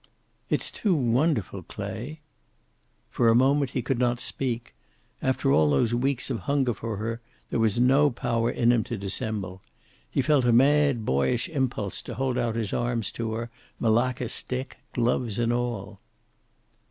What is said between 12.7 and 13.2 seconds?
arms